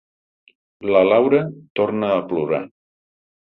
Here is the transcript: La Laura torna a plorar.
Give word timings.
La 0.95 1.01
Laura 1.09 1.43
torna 1.81 2.11
a 2.17 2.19
plorar. 2.35 2.61